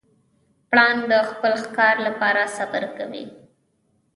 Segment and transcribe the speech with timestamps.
[0.69, 3.25] پړانګ د خپل ښکار لپاره صبر کوي.